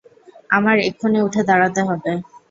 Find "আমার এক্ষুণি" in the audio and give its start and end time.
0.49-1.19